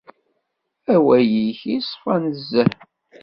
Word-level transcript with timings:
Awal-ik 0.93 1.61
iṣfa 1.77 2.13
nezzeh. 2.23 2.71